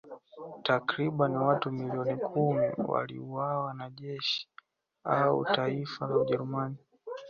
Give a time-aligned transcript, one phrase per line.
[0.65, 4.47] Takriban watu milioni kumi waliuawa na jeshi
[5.03, 6.77] au taifa la Ujerumani